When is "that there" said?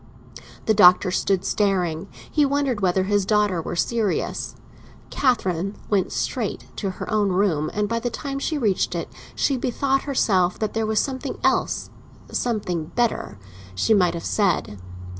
10.57-10.87